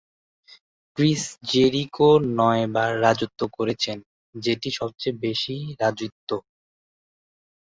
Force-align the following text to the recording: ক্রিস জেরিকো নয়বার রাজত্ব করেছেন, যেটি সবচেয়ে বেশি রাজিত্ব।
ক্রিস 0.97 1.21
জেরিকো 1.49 2.09
নয়বার 2.37 2.91
রাজত্ব 3.01 3.41
করেছেন, 3.57 3.97
যেটি 4.35 4.69
সবচেয়ে 4.79 5.19
বেশি 5.25 5.55
রাজিত্ব। 5.81 6.29